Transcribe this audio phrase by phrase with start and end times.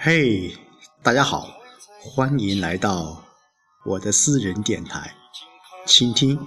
[0.00, 0.56] 嘿，
[1.02, 1.48] 大家好，
[2.00, 3.20] 欢迎来到
[3.84, 5.12] 我的私人电台，
[5.86, 6.38] 倾听。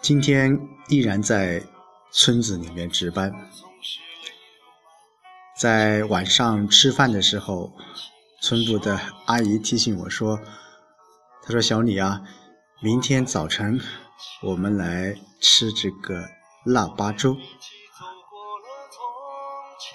[0.00, 0.58] 今天
[0.88, 1.62] 依然在
[2.10, 3.30] 村子里面值班，
[5.58, 7.70] 在晚上吃饭的时候，
[8.40, 10.40] 村部的阿姨提醒我说
[11.44, 12.22] ：“她说小李啊，
[12.80, 13.78] 明天早晨
[14.42, 16.30] 我们来吃这个
[16.64, 17.36] 腊八粥。”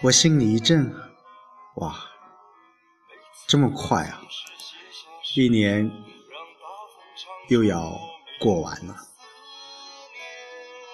[0.04, 0.94] 我心里一震，
[1.76, 1.94] 哇，
[3.48, 4.22] 这么快啊！
[5.36, 5.92] 一年
[7.50, 8.00] 又要
[8.40, 8.96] 过完了。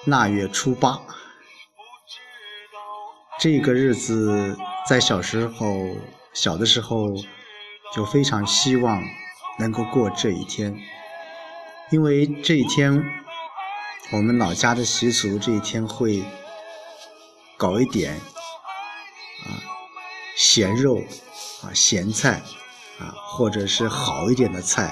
[0.06, 1.00] 腊月初八，
[3.40, 4.58] 这个日子
[4.88, 5.96] 在小时候
[6.34, 7.14] 小的时候
[7.94, 9.04] 就非常希望
[9.60, 10.76] 能够过这一天，
[11.92, 13.04] 因为这一天
[14.12, 16.24] 我们老家的习俗，这一天会
[17.56, 18.20] 搞一点
[20.44, 21.04] 咸肉
[21.62, 22.42] 啊咸菜
[23.00, 24.88] 啊，或者是好一点的菜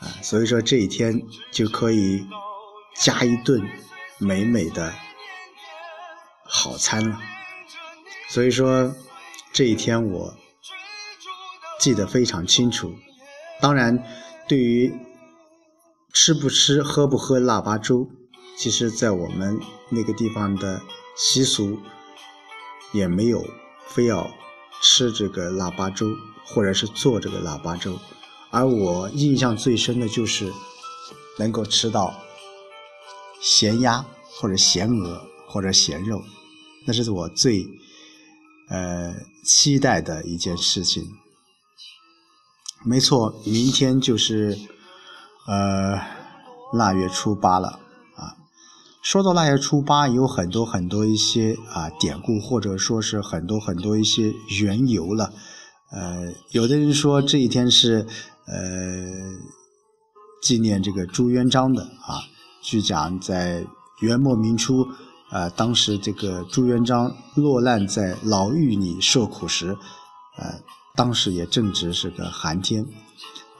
[0.00, 2.26] 啊，所以说这一天就可以
[2.96, 3.62] 加一顿。
[4.22, 4.92] 美美的
[6.44, 7.18] 好餐了，
[8.28, 8.94] 所以说
[9.50, 10.34] 这一天我
[11.78, 12.94] 记得非常清楚。
[13.62, 14.04] 当然，
[14.46, 14.92] 对于
[16.12, 18.10] 吃不吃、喝不喝腊八粥，
[18.58, 20.82] 其实在我们那个地方的
[21.16, 21.80] 习俗
[22.92, 23.42] 也没有
[23.90, 24.30] 非要
[24.82, 27.98] 吃这个腊八粥，或者是做这个腊八粥。
[28.50, 30.50] 而我印象最深的就是
[31.38, 32.14] 能够吃到。
[33.42, 34.04] 咸鸭
[34.38, 36.22] 或者咸鹅或者咸肉，
[36.86, 37.66] 那是我最
[38.68, 41.08] 呃期待的一件事情。
[42.84, 44.58] 没错，明天就是
[45.46, 45.98] 呃
[46.74, 47.80] 腊月初八了。
[49.02, 55.32] 说到腊月初八，有很多很多一些啊典故，或者说是很多很多一些缘由了。
[55.90, 58.06] 呃，有的人说这一天是
[58.46, 58.54] 呃
[60.42, 62.20] 纪念这个朱元璋的啊。
[62.62, 63.64] 据讲，在
[64.00, 64.86] 元末明初，
[65.30, 69.78] 呃，当时这个朱元璋落难在牢狱里受苦时，
[70.36, 70.60] 呃，
[70.94, 72.84] 当时也正值是个寒天，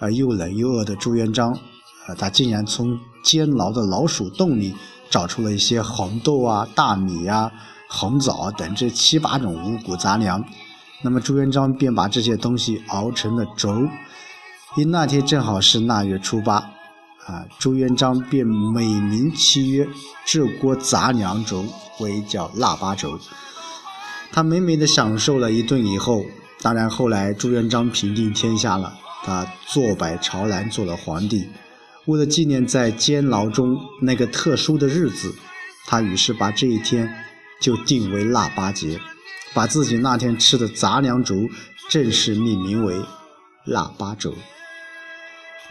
[0.01, 1.59] 呃，又冷又饿的朱元璋，
[2.07, 4.75] 呃，他竟然从监牢的老鼠洞里
[5.11, 7.53] 找出了一些红豆啊、大米呀、
[7.89, 10.43] 红枣等这七八种五谷杂粮，
[11.03, 13.89] 那么朱元璋便把这些东西熬成了粥，
[14.77, 16.71] 因那天正好是腊月初八。
[17.27, 19.87] 啊，朱元璋便美名其曰
[20.25, 21.65] 这锅杂粮粥
[22.01, 23.21] 为叫腊八粥。
[24.33, 26.25] 他美美的享受了一顿以后，
[26.63, 31.49] 当然后来朱元璋平定天下了，他坐摆朝南做了皇帝。
[32.07, 35.35] 为了纪念在监牢中那个特殊的日子，
[35.87, 37.13] 他于是把这一天
[37.61, 38.99] 就定为腊八节，
[39.55, 41.49] 把自己那天吃的杂粮粥
[41.89, 43.01] 正式命名为
[43.65, 44.35] 腊八粥。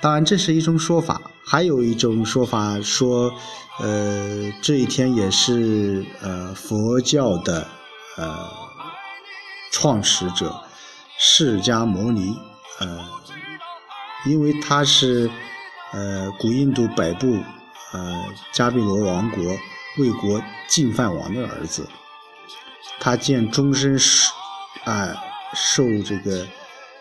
[0.01, 3.33] 当然，这是一种说法，还有一种说法说，
[3.79, 7.67] 呃，这一天也是呃佛教的
[8.15, 8.49] 呃
[9.71, 10.63] 创始者
[11.17, 12.37] 释迦牟尼，
[12.79, 13.05] 呃，
[14.25, 15.29] 因为他是
[15.91, 17.37] 呃古印度北部
[17.93, 19.43] 呃迦毗罗王国
[19.97, 21.87] 魏国净饭王的儿子，
[22.99, 24.31] 他见终身受
[24.85, 25.15] 啊
[25.53, 26.45] 受这个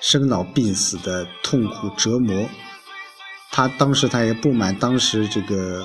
[0.01, 2.49] 生老病死的痛苦折磨。
[3.51, 5.83] 他当时他也不满当时这个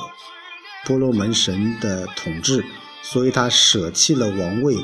[0.86, 2.63] 波罗门神的统治，
[3.02, 4.78] 所以他舍弃了王位，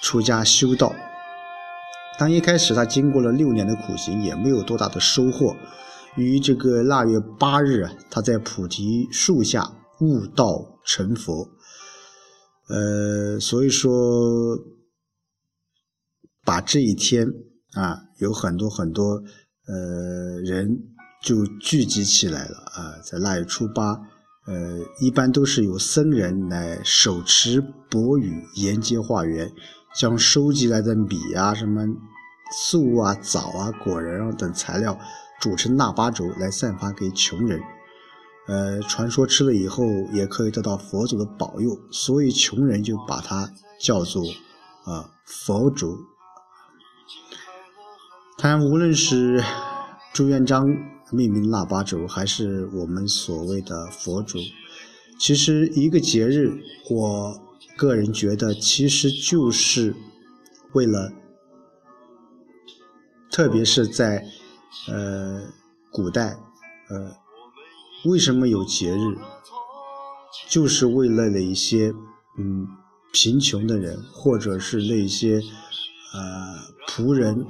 [0.00, 0.94] 出家修道。
[2.18, 5.56] 当一开始他经过了六年的苦行，也没有多大的收获。
[6.18, 11.48] 于这个腊月八日，他在菩提树下悟道成佛。
[12.68, 14.58] 呃，所以说
[16.44, 17.26] 把这一天
[17.72, 19.22] 啊，有很多很多
[19.66, 20.94] 呃人。
[21.20, 22.94] 就聚集起来了啊！
[23.04, 23.90] 在腊月初八，
[24.46, 29.50] 呃，一般都是由僧人来手持钵盂沿街化缘，
[29.96, 31.84] 将收集来的米啊、什么
[32.68, 34.96] 粟啊、枣啊、果仁啊等材料
[35.40, 37.60] 煮成腊八粥来散发给穷人。
[38.46, 44.24] 呃，传说吃了以后也可以得到佛祖的保佑，所以穷人就把它叫做
[44.84, 45.98] 啊佛粥。
[48.36, 49.42] 但无论是
[50.12, 50.76] 朱元璋。
[51.10, 54.38] 命名腊八粥，还是我们所谓的佛粥。
[55.18, 56.52] 其实一个节日，
[56.90, 57.40] 我
[57.78, 59.94] 个人觉得，其实就是
[60.74, 61.10] 为了，
[63.30, 64.22] 特别是在
[64.86, 65.42] 呃
[65.90, 66.38] 古代，
[66.88, 67.16] 呃，
[68.04, 69.18] 为什么有节日？
[70.48, 71.92] 就是为了那一些
[72.38, 72.66] 嗯
[73.12, 75.42] 贫穷的人，或者是那些
[76.14, 77.46] 呃仆人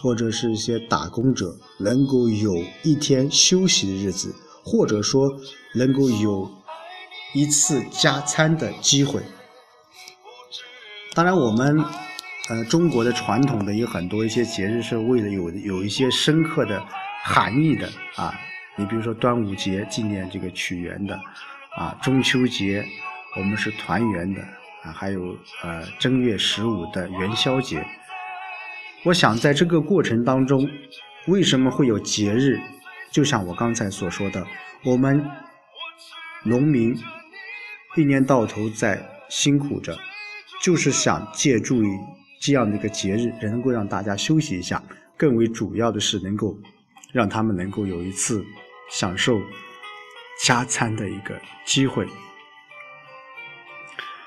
[0.00, 4.34] 或者是一些打工者能够有一天休息的日子，
[4.64, 5.28] 或者说
[5.74, 6.50] 能够有
[7.34, 9.22] 一次加餐的机会。
[11.14, 11.84] 当然，我们
[12.48, 16.84] 呃中国的传统的有很多一些节日是为了有有一些深刻的
[17.22, 18.34] 含义的啊。
[18.76, 21.14] 你比如说端午节纪念这个屈原的
[21.76, 22.84] 啊，中秋节
[23.36, 24.40] 我们是团圆的
[24.82, 27.86] 啊，还有呃正月十五的元宵节。
[29.04, 30.68] 我想在这个过程当中，
[31.28, 32.58] 为什么会有节日？
[33.10, 34.46] 就像我刚才所说的，
[34.84, 35.24] 我们
[36.44, 36.96] 农民
[37.96, 39.96] 一年到头在辛苦着。
[40.62, 41.98] 就是想借助于
[42.42, 44.82] 这样的一个节日，也能够让大家休息一下。
[45.16, 46.58] 更为主要的是，能够
[47.12, 48.44] 让他们能够有一次
[48.90, 49.40] 享受
[50.42, 52.04] 加餐的一个机会。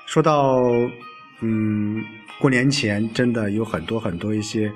[0.06, 0.62] 说到
[1.40, 2.02] 嗯，
[2.40, 4.72] 过年前真的有很多很多一些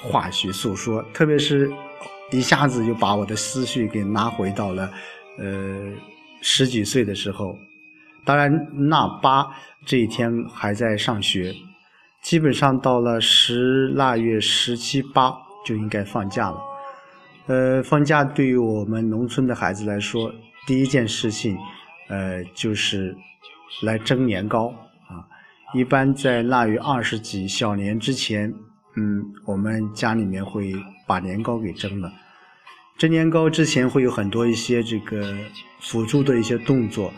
[0.00, 1.70] 话去诉说，特别是
[2.32, 4.90] 一下子就把我的思绪给拉回到了
[5.38, 5.92] 呃
[6.40, 7.58] 十几岁的时候。
[8.24, 8.50] 当然，
[8.88, 9.46] 腊八
[9.84, 11.54] 这一天还在上学，
[12.22, 15.32] 基本上到了十腊月十七八
[15.64, 16.60] 就应该放假了。
[17.46, 20.32] 呃，放假对于我们农村的孩子来说，
[20.66, 21.56] 第一件事情，
[22.08, 23.16] 呃，就是
[23.82, 24.68] 来蒸年糕
[25.08, 25.26] 啊。
[25.74, 28.52] 一般在腊月二十几小年之前，
[28.96, 30.74] 嗯，我们家里面会
[31.06, 32.12] 把年糕给蒸了。
[32.98, 35.34] 蒸年糕之前会有很多一些这个
[35.80, 37.12] 辅助的一些动作。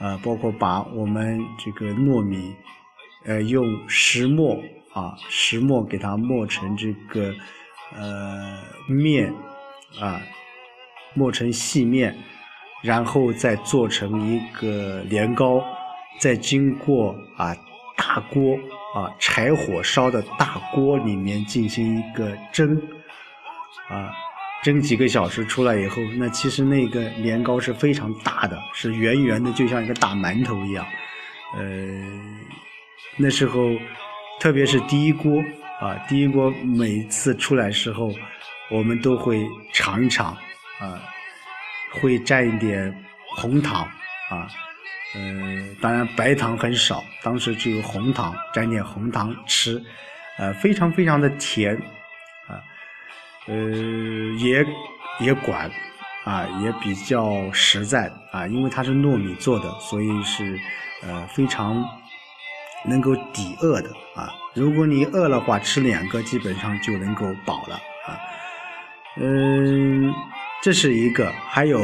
[0.00, 2.54] 呃，包括把我们这个糯米，
[3.24, 4.62] 呃，用石磨
[4.92, 7.32] 啊，石磨给它磨成这个
[7.96, 9.32] 呃面
[10.00, 10.20] 啊，
[11.14, 12.16] 磨成细面，
[12.82, 15.64] 然后再做成一个年糕，
[16.20, 17.56] 再经过啊
[17.96, 18.56] 大锅
[18.94, 22.76] 啊柴火烧的大锅里面进行一个蒸
[23.88, 24.12] 啊。
[24.62, 30.86] 蒸几个小时出来以后，那其实那个年糕是非常大的，是圆圆的，就像一个大馒头一样。
[31.54, 31.62] 呃，
[33.16, 33.70] 那时候，
[34.40, 35.42] 特别是第一锅
[35.80, 38.12] 啊，第一锅每次出来时候，
[38.70, 40.36] 我们都会尝一尝
[40.80, 41.00] 啊，
[41.92, 42.92] 会蘸一点
[43.36, 43.82] 红糖
[44.30, 44.48] 啊，
[45.14, 49.80] 呃，当然白糖很少，当时只有红糖，蘸点红糖吃，
[50.38, 51.76] 呃，非常非常的甜
[52.48, 52.58] 啊。
[53.46, 53.54] 呃，
[54.38, 54.66] 也
[55.20, 55.70] 也管，
[56.24, 60.58] 啊，也比较实在啊，因为它是糯米做的，所以是
[61.02, 61.84] 呃非常
[62.84, 64.32] 能够抵饿的啊。
[64.54, 68.18] 如果你饿了话，吃两个基本上就能够饱了啊。
[69.20, 70.12] 嗯，
[70.62, 71.80] 这是一个，还有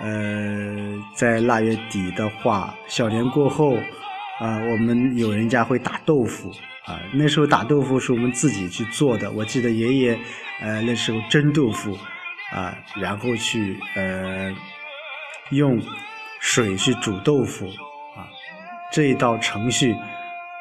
[0.00, 3.76] 呃，在腊月底的话，小年过后
[4.40, 6.52] 啊，我们有人家会打豆腐。
[6.84, 9.30] 啊，那时候打豆腐是我们自己去做的。
[9.30, 10.18] 我记得爷爷，
[10.60, 11.96] 呃，那时候蒸豆腐，
[12.52, 14.52] 啊，然后去呃
[15.52, 15.80] 用
[16.40, 17.68] 水去煮豆腐，
[18.16, 18.26] 啊，
[18.90, 19.94] 这一道程序，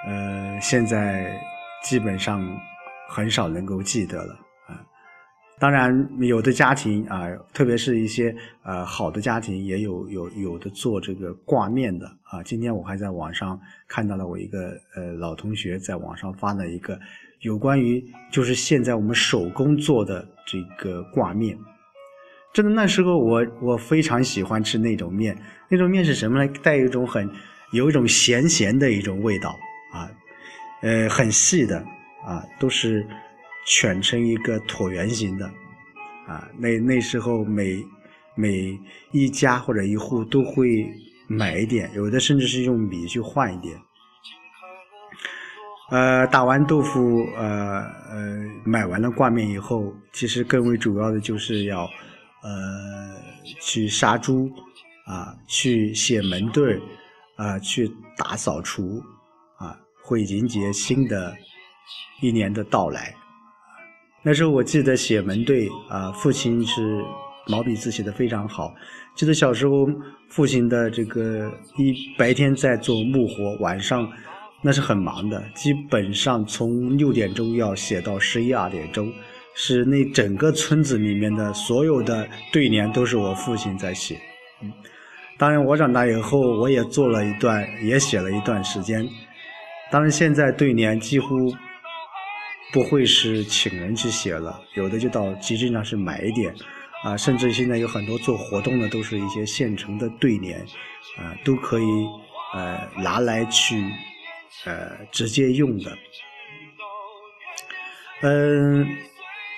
[0.06, 1.39] 呃，现在
[1.83, 2.42] 基本上
[3.07, 4.33] 很少能够记得了
[4.68, 4.81] 啊。
[5.59, 12.41] 当然，有的家庭啊，特别是一些呃好的家庭，也有有有的做这个挂面的啊。
[12.43, 17.00] 今天我还在网上看到了我一个呃老同学在网上发了一个
[17.41, 21.58] 有关于就是现在我们手工做的这个挂面。
[22.53, 25.38] 真的那时候我我非常喜欢吃那种面，
[25.70, 26.53] 那种面是什么呢？
[26.63, 27.29] 带一种很
[27.72, 29.55] 有一种咸咸的一种味道，
[30.82, 31.80] 呃很细的
[32.26, 33.08] 啊，都是。
[33.64, 35.46] 卷成一个椭圆形的，
[36.28, 37.80] 啊，那那时候每
[38.36, 38.76] 每
[39.12, 40.84] 一家或者一户都会
[41.28, 43.80] 买一点，有的甚至是用米去换一点。
[45.92, 51.84] 呃，打完豆腐，呃呃，买完了挂面以后，其实更为主要的就是要
[52.42, 53.16] 呃
[53.60, 54.50] 去杀猪，
[55.06, 56.82] 啊，去写门对
[57.36, 59.00] 啊，去打扫除，
[60.12, 61.34] 会迎接新的
[62.22, 63.15] 一年的到来。
[64.22, 67.01] 那时候我记得写门对啊，父亲是
[67.48, 68.75] 毛笔字写的非常好。
[69.15, 69.88] 记得小时候
[70.27, 74.06] 父亲的这个一白天在做木活，晚上
[74.62, 79.10] 那是很忙的，基本上从六点钟要写到十一二点钟，
[79.56, 84.20] 是那整个村子里面的所有的对联都是我父亲在写。
[84.62, 84.70] 嗯，
[85.38, 89.08] 当然我长大以后我也做了一段，也写了一段时间。
[89.91, 91.53] 当然现在对联几乎。
[92.74, 96.55] 不会是请人去写了，有的就到集镇上去买一点，
[97.03, 100.57] 啊，甚至现在有很多做活动的都是一些现成的对联，
[101.17, 101.83] 啊，都可以
[102.53, 103.83] 呃拿来去
[104.63, 105.98] 呃直接用的。
[108.21, 108.88] 嗯，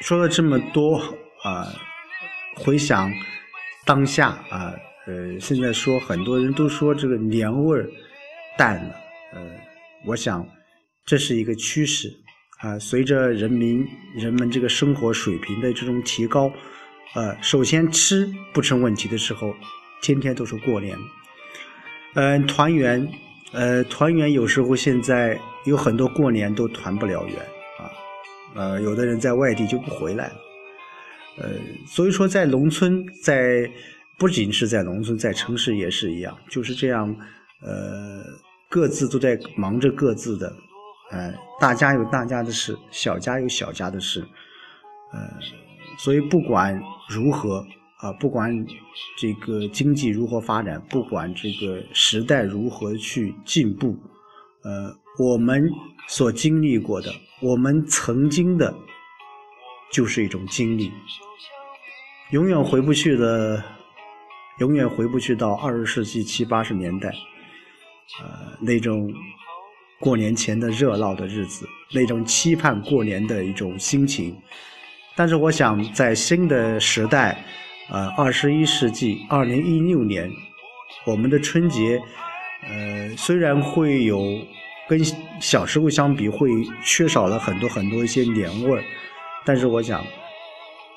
[0.01, 0.97] 说了这么多
[1.43, 1.71] 啊，
[2.55, 3.13] 回想
[3.85, 4.73] 当下啊，
[5.05, 7.87] 呃，现在说很多人都说这个年味儿
[8.57, 8.95] 淡了，
[9.35, 9.41] 呃，
[10.05, 10.47] 我想
[11.05, 12.13] 这是一个趋势
[12.59, 12.77] 啊。
[12.79, 16.51] 随着人民人们这个生活水平的这种提高，
[17.15, 19.53] 呃，首先吃不成问题的时候，
[20.01, 20.97] 天天都是过年。
[22.15, 23.07] 嗯，团圆，
[23.53, 27.37] 呃，团圆有时候现在有很多过年都团不了圆
[27.79, 27.89] 啊。
[28.55, 30.35] 呃，有的人在外地就不回来了，
[31.37, 31.49] 呃，
[31.87, 33.67] 所以说在农村，在
[34.19, 37.09] 不仅是在农村，在城市也是一样，就是这样，
[37.63, 38.23] 呃，
[38.73, 40.51] 各自都在忙着各自的，
[41.11, 44.21] 呃，大家有大家的事，小家有小家的事，
[45.11, 45.19] 呃，
[45.99, 47.63] 所以不管如何
[47.99, 48.51] 啊，不管
[49.15, 53.95] 这个经济如何发展，不管这个时代如何去进步，
[54.63, 55.69] 呃，我们
[56.07, 57.13] 所经历过的。
[57.43, 58.73] 我们曾经的，
[59.91, 60.91] 就是一种经历，
[62.31, 63.63] 永远回不去的，
[64.57, 67.13] 永远回不去到二十世纪七八十年代，
[68.21, 69.11] 呃，那种
[69.99, 74.35] 过年前的热闹的日子，那种期盼过年的一种心情。
[75.15, 77.43] 但是，我想在新的时代，
[77.89, 80.31] 呃，二十一世纪二零一六年，
[81.05, 82.01] 我们的春节，
[82.67, 84.45] 呃，虽然会有。
[84.85, 84.99] 跟
[85.39, 86.49] 小时候相比，会
[86.83, 88.83] 缺少了很多很多一些年味儿，
[89.45, 90.05] 但是我想，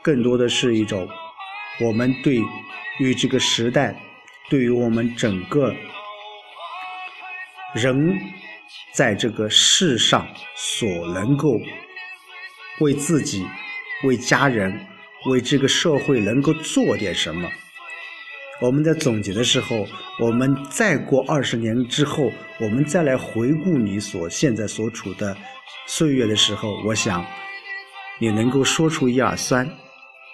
[0.03, 1.09] 更多的是一种
[1.81, 2.43] 我们对
[2.99, 3.97] 于这个时代，
[4.51, 5.73] 对于我们整个
[7.77, 8.19] 人
[8.95, 11.61] 在这个世上所能够
[12.81, 13.47] 为自己、
[14.05, 14.87] 为家人、
[15.31, 17.49] 为这个社会能够做点什么。
[18.63, 19.87] 我们在总结的时候，
[20.19, 25.37] 我们再过二十年之后，我们再来回顾你所现在所处的
[25.87, 27.25] 岁月的时候，我想
[28.19, 29.71] 你能够说出一二三，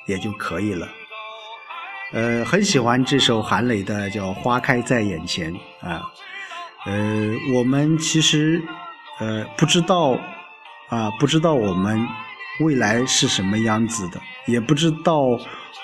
[0.06, 0.88] 也就可以了。
[2.12, 6.02] 呃，很喜欢这首韩磊的叫《花开在眼前》啊。
[6.84, 8.62] 呃，我们其实
[9.18, 10.18] 呃不知道
[10.88, 12.06] 啊，不知道我们
[12.60, 15.38] 未来是什么样子的，也不知道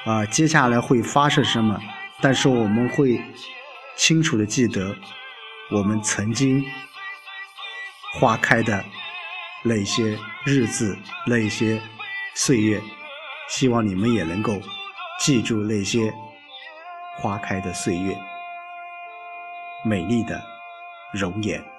[0.05, 1.81] 啊接下来会发生什么。
[2.21, 3.23] 但是我们会
[3.97, 4.97] 清楚的记得
[5.71, 6.64] 我们曾经
[8.14, 8.85] 花开的
[9.62, 11.81] 那些日子、那些
[12.35, 12.81] 岁月，
[13.49, 14.61] 希望你们也能够
[15.21, 16.12] 记住那些
[17.19, 18.19] 花开的岁月、
[19.85, 20.43] 美丽的
[21.12, 21.77] 容颜。